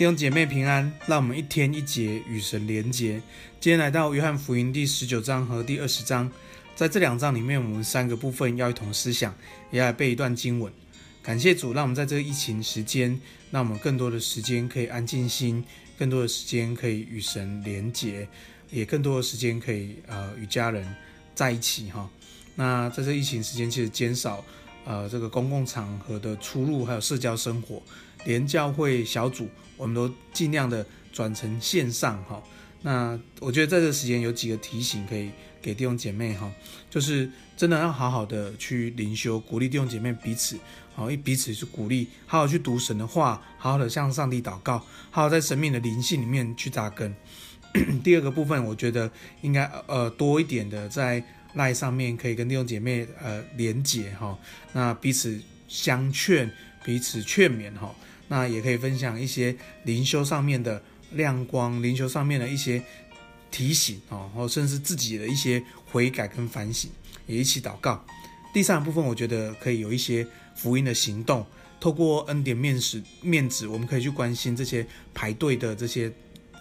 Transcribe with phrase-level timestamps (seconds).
[0.00, 3.20] 弟兄姐妹平安，让我们一天一节与神连结。
[3.60, 6.32] 今天来到约翰福音第十九章和第二十章，
[6.74, 9.36] 在这两章里面，我们三个部分要一同思想，
[9.70, 10.72] 也要来背一段经文。
[11.22, 15.62] 感谢主，让我们在这个疫情时间，让我们更多的时间可以安静心，
[15.98, 18.26] 更多的时间可以与神连结，
[18.70, 20.96] 也更多的时间可以呃与家人
[21.34, 22.08] 在一起哈。
[22.54, 24.42] 那在这疫情时间，其实减少
[24.84, 27.82] 呃这个公共场合的出入，还有社交生活。
[28.26, 29.48] 连教会小组，
[29.78, 32.42] 我们都尽量的转成线上哈。
[32.82, 35.30] 那我觉得在这个时间有几个提醒可以
[35.62, 36.50] 给弟兄姐妹哈，
[36.90, 40.58] 就是真的要好好的去灵修，鼓励弟兄姐妹彼此，
[40.94, 44.78] 好，一彼此去鼓励，好好去读神的话，好好的向上帝祷告，
[45.10, 47.14] 好好在生命的灵性里面去扎根。
[48.04, 49.10] 第二个部分，我觉得
[49.42, 54.38] 应该呃多一点的在赖上面可以跟弟兄姐妹呃连结哈，
[54.72, 56.50] 那彼此相劝，
[56.84, 57.94] 彼此劝勉哈。
[58.28, 60.80] 那也可以分享一些灵修上面的
[61.12, 62.80] 亮光，灵修上面的一些
[63.50, 66.88] 提醒啊，或甚至自己的一些悔改跟反省，
[67.26, 68.04] 也一起祷告。
[68.54, 71.44] 第三部分，我觉得可以有一些福音的行动，
[71.80, 76.12] 透过恩典面子面子，我们可以去关心这些排队的这些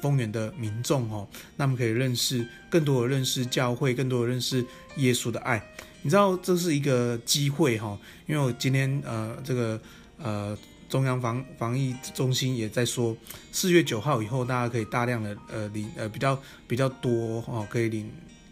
[0.00, 4.64] 丰源的民众哦，那么可以认识更多的认识教会，更多的认识
[4.96, 5.62] 耶稣的爱。
[6.02, 9.80] 你知道这是一个机会哈，因为我今天呃这个
[10.18, 10.56] 呃。
[10.88, 13.14] 中央防防疫中心也在说，
[13.52, 18.10] 四月九号以后，大家可以大量的呃领呃比较比较多哦，可以领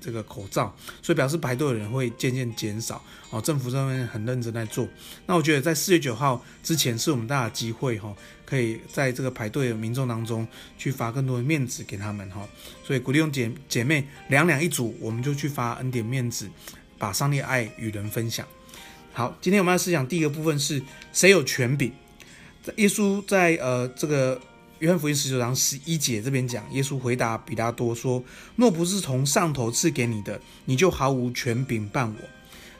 [0.00, 3.40] 这个口罩，所以表示排队的人会渐渐减少哦。
[3.40, 4.86] 政府上面很认真在做，
[5.26, 10.46] 那我觉得在四月九号之前是我们大的机会哈，可以在这个排队的民众当中
[10.76, 12.48] 去发更多的面子给他们哈。
[12.84, 16.48] 所以鼓励用姐姐妹两两一组，我们就去发恩典面子，
[16.98, 18.46] 把上帝爱与人分享。
[19.12, 21.92] 好，今天我们要思想第一个部分是谁有权柄？
[22.76, 24.38] 耶稣在呃这个
[24.80, 28.22] 约翰福音十九章十一节这边讲，耶稣回答比拉多说
[28.54, 32.28] ：“若不是从上头赐给你的，你就毫无权柄办我。”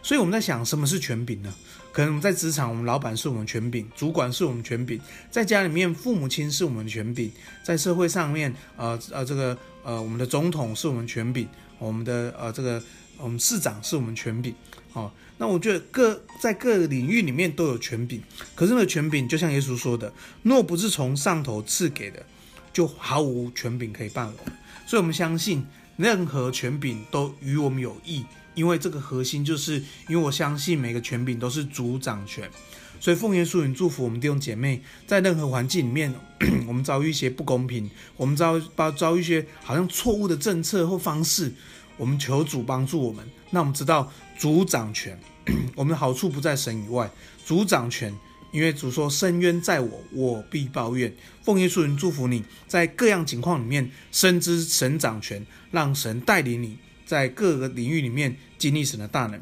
[0.00, 1.52] 所以我们在想，什么是权柄呢？
[1.90, 4.96] 可能我们在职场，我们老板是我们权柄，主管是我们权柄；
[5.28, 7.30] 在家里面，父母亲是我们权柄；
[7.64, 11.48] 在社会上面，呃呃这个呃我们的总统是我们权柄，
[11.80, 12.80] 我们的呃这个
[13.18, 14.54] 我们市长是我们权柄。
[14.94, 18.20] 哦，那我觉得各在各个领域里面都有权柄，
[18.54, 20.12] 可是那个权柄就像耶稣说的，
[20.42, 22.24] 若不是从上头赐给的，
[22.72, 24.52] 就毫无权柄可以办我。
[24.86, 25.64] 所以，我们相信
[25.98, 28.24] 任何权柄都与我们有益，
[28.54, 29.74] 因为这个核心就是
[30.08, 32.50] 因为我相信每个权柄都是主掌权。
[32.98, 36.12] 所以，奉耶稣名祝福我们弟兄姐妹，在任何环境里面，
[36.66, 41.52] 我们遭遇一些不公平，我们遭遭遭遇一些好像错误的政策或方式。
[41.98, 45.18] 我们求主帮助我们，那我们知道主掌权，
[45.74, 47.10] 我们的好处不在神以外，
[47.44, 48.14] 主掌权，
[48.52, 51.12] 因为主说伸冤在我，我必报怨。
[51.42, 59.40] 奉耶稣人祝福你在各样情况里面深知神掌权，让神带领你在各个领域里面经历神的大能。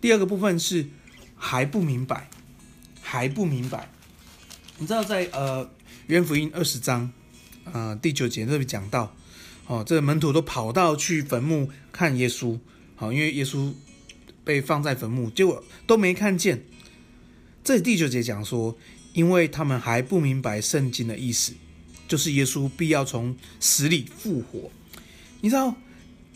[0.00, 0.86] 第二个部分是
[1.36, 2.30] 还不明白，
[3.02, 3.90] 还不明白。
[4.78, 5.70] 你知道在呃
[6.06, 7.12] 约福音二十章
[7.70, 9.14] 呃第九节这里讲到。
[9.70, 12.58] 哦，这个门徒都跑到去坟墓看耶稣，
[12.96, 13.72] 好，因为耶稣
[14.42, 16.64] 被放在坟墓，结果都没看见。
[17.62, 18.76] 这第九节讲说，
[19.12, 21.52] 因为他们还不明白圣经的意思，
[22.08, 24.72] 就是耶稣必要从死里复活。
[25.40, 25.76] 你知道，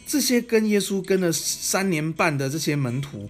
[0.07, 3.29] 这些跟耶稣跟了三年半的这些门徒，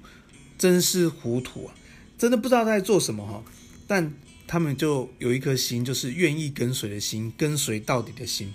[0.59, 1.75] 真是糊涂啊，
[2.19, 3.43] 真的不知道在做什么哈。
[3.87, 4.13] 但
[4.47, 8.53] 他们就有一颗心，就是愿意跟随的心，跟随到底的心。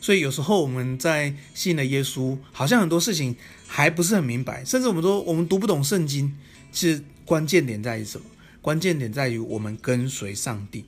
[0.00, 3.34] 所以有时候我们在信了耶稣，好像很多事情
[3.66, 6.32] 还不是很明白，甚至我们说我们读不懂圣经。
[6.70, 8.26] 其实关键点在于什么？
[8.60, 10.84] 关键点在于我们跟随上帝。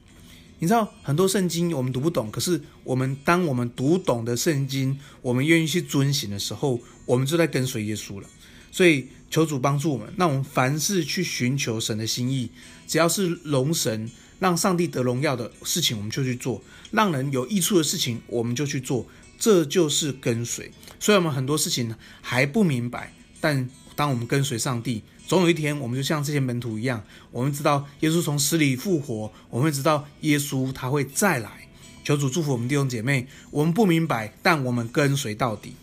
[0.58, 8.28] 你知道很多圣经我们读不懂，可是我们当我们读懂的圣经，我们愿意去遵行的时候，我们就在跟随耶稣了。
[8.70, 12.50] 所以求主帮助我们，那我们凡事去寻求神的心意，
[12.86, 14.10] 只要是龙神。
[14.40, 16.60] 让上帝得荣耀的事情，我们就去做；
[16.90, 19.06] 让人有益处的事情，我们就去做。
[19.38, 20.70] 这就是跟随。
[20.98, 31.68] 所以，我们很多事情还不明白，但当我们跟随上帝，总有一天，我们就像这些门徒一样，我们知道耶稣从死里复活，我们会知道耶稣他会再来。
[32.04, 33.28] 求主祝福我们弟兄姐妹。
[33.50, 35.74] 我们不明白，但我们跟随到底。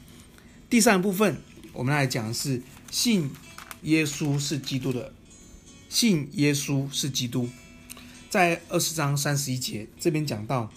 [0.70, 1.38] 第三部分，
[1.74, 2.62] 我们来讲的是
[2.92, 3.32] 信
[3.84, 5.14] 耶稣是基督的，
[5.90, 7.50] 信耶稣是基督。
[8.38, 10.72] 在二十章三十一节这边讲到，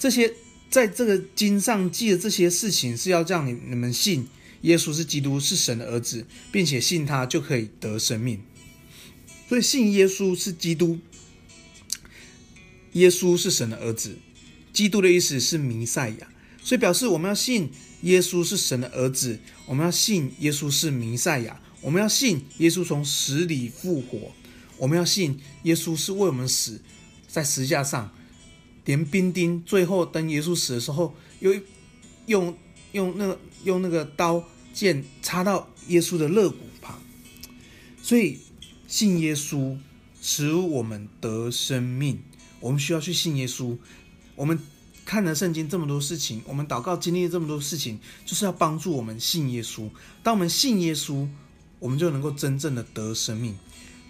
[0.00, 0.34] 这些
[0.68, 4.26] 在这个经上记的这些事情，是要让你你们信
[4.62, 8.42] 耶稣是基督，是神的儿子，并且信他就可以得生命。
[9.48, 10.98] 所以信耶稣是基督，
[12.94, 14.18] 耶稣是神的儿子，
[14.72, 16.28] 基督的意思是弥赛亚，
[16.64, 17.70] 所以表示我们要信
[18.02, 24.34] 耶稣是神的儿子，我们要信耶稣是弥赛亚，我们要信耶稣从死里复活，
[24.80, 26.80] 我们要信耶稣是为我们死
[27.28, 28.10] 在十字架上，
[28.86, 31.54] 连兵丁最后等耶稣死的时候，又
[32.24, 32.56] 用
[32.92, 34.42] 用那个用那个刀
[34.72, 36.98] 剑插到耶稣的肋骨旁，
[38.02, 38.38] 所以
[38.88, 39.76] 信耶稣
[40.22, 42.18] 使我们得生命。
[42.58, 43.76] 我们需要去信耶稣。
[44.34, 44.58] 我们
[45.04, 49.90] 看了圣经这么多事情，我们祷告经历这么多事情，就是要帮助我们信耶稣。
[50.22, 51.28] 当我们信耶稣，
[51.78, 53.54] 我们就能够真正的得生命。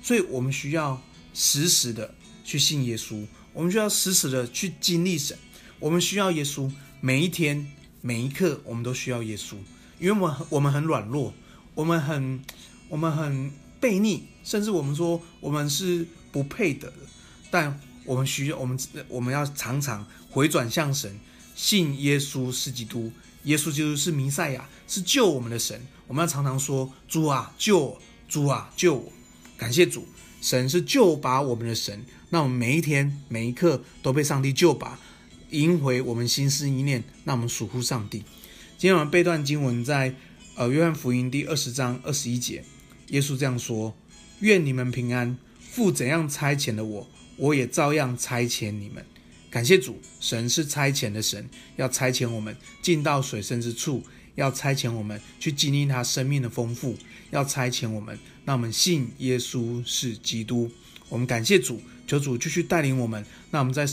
[0.02, 1.02] 所以，我们需要
[1.34, 2.14] 时时的
[2.44, 3.26] 去信耶稣。
[3.52, 5.36] 我们需要时时的去经历神。
[5.78, 6.70] 我们需要耶稣，
[7.00, 7.70] 每一天
[8.00, 9.54] 每一刻，我们都需要耶稣。
[9.98, 11.34] 因为我们我们很软弱，
[11.74, 12.42] 我们很
[12.88, 13.50] 我们很
[13.80, 16.96] 悖逆，甚至我们说我们是不配得的，
[17.50, 17.80] 但。
[18.06, 18.76] 我们需要，我们
[19.08, 21.20] 我们要常常回转向神，
[21.54, 23.12] 信耶稣是基督，
[23.44, 25.80] 耶稣基督是弥赛亚，是救我们的神。
[26.08, 28.02] 我们要常常说：“主啊，救我！
[28.26, 29.12] 主啊，救我！”
[29.60, 30.06] 感谢主，
[30.40, 32.02] 神是救拔我们的神。
[32.30, 34.98] 那我们每一天每一刻都被上帝救拔，
[35.50, 37.04] 赢回我们心思意念。
[37.24, 38.20] 那我们属乎上帝。
[38.78, 40.14] 今天我们背段经文在
[40.54, 42.64] 呃约翰福音第二十章二十一节，
[43.08, 43.94] 耶稣这样说
[44.40, 45.36] ：“愿你们平安。
[45.60, 49.04] 父怎样差遣的我。”我也照样差遣你们，
[49.50, 54.02] 感谢主，神是差遣的神，要差遣我们进到水深之处，
[54.40, 56.96] 要差遣我们去经历他生命的丰富，
[57.30, 60.70] 要差遣我们，让我们信耶稣是基督。
[61.10, 63.86] 我们感谢主，求主继续带领我们，让我们在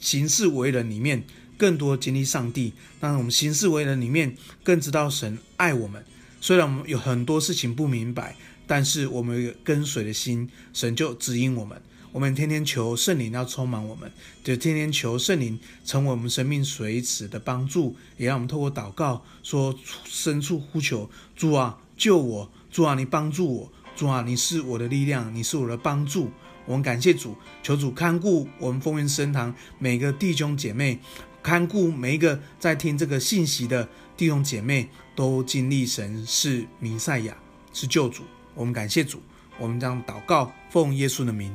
[0.00, 1.24] 行事为人里面
[1.56, 6.04] 更多经历上帝，让我们行事为人里面更知道神爱我们。
[6.38, 8.36] 虽然我们有很多事情不明白，
[8.66, 11.80] 但是我们有跟随的心，神就指引我们。
[12.14, 14.08] 我们天天求圣灵要充满我们，
[14.44, 22.48] 就天天求圣灵成为我们生命随时的帮助，也让我们透过祷告说深处呼求主啊，救我！
[22.70, 23.72] 主啊，你帮助我！
[23.96, 26.30] 主啊，你是我的力量，你是我的帮助。
[26.66, 31.00] 我们感谢主，求主看顾我们风云升堂每个弟兄姐妹，
[31.42, 37.36] 看顾每一个在听这个信息的弟兄姐妹，都经历神是弥赛亚，
[37.72, 38.22] 是救主。
[38.54, 39.20] 我们感谢主，
[39.58, 41.52] 我们将祷告奉耶稣的名。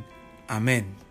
[0.49, 1.08] 阿门。